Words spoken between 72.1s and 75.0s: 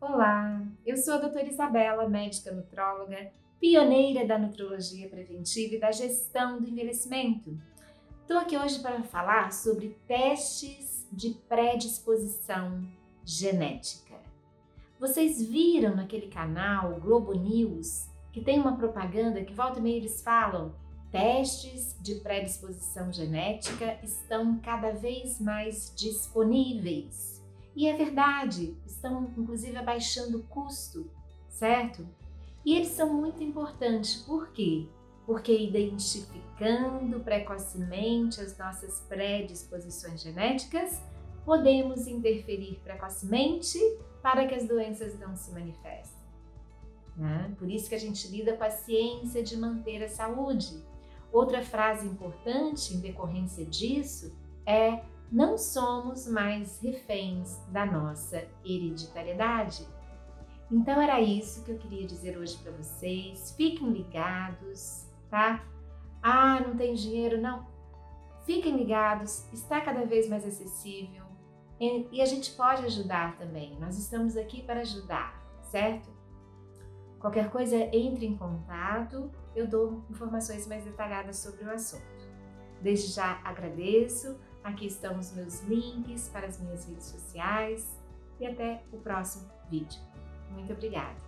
a gente pode ajudar também. Nós estamos aqui para